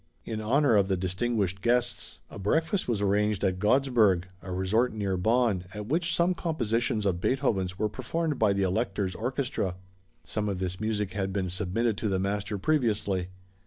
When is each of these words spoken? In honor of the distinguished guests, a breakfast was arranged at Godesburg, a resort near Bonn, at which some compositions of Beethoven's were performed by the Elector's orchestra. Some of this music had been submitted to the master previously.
In 0.25 0.41
honor 0.41 0.75
of 0.77 0.87
the 0.87 0.97
distinguished 0.97 1.61
guests, 1.61 2.21
a 2.31 2.39
breakfast 2.39 2.87
was 2.87 3.03
arranged 3.03 3.43
at 3.43 3.59
Godesburg, 3.59 4.23
a 4.41 4.51
resort 4.51 4.93
near 4.95 5.15
Bonn, 5.15 5.65
at 5.75 5.85
which 5.85 6.15
some 6.15 6.33
compositions 6.33 7.05
of 7.05 7.21
Beethoven's 7.21 7.77
were 7.77 7.87
performed 7.87 8.39
by 8.39 8.51
the 8.51 8.63
Elector's 8.63 9.13
orchestra. 9.13 9.75
Some 10.23 10.49
of 10.49 10.57
this 10.57 10.79
music 10.79 11.13
had 11.13 11.31
been 11.31 11.51
submitted 11.51 11.97
to 11.99 12.09
the 12.09 12.17
master 12.17 12.57
previously. 12.57 13.27